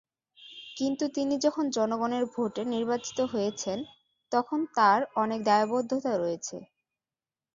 [0.77, 3.77] কিন্তু তিনি যখন জনগণের ভোটে নির্বাচিত হয়েছেন,
[4.31, 6.57] তখন তাঁর অনেক দায়বদ্ধতা রয়েছে।